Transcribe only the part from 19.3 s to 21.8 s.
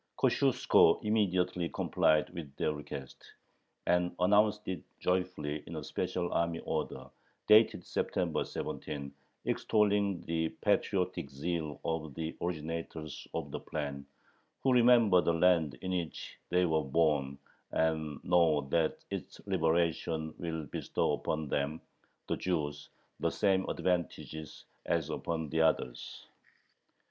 liberation will bestow upon them